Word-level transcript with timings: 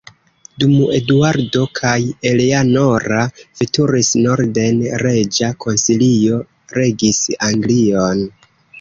Dum 0.61 0.77
Eduardo 0.99 1.61
kaj 1.79 1.91
Eleanora 2.31 3.27
veturis 3.61 4.11
norden, 4.25 4.83
reĝa 5.07 5.53
konsilio 5.67 6.45
regis 6.81 7.25
Anglion. 7.55 8.31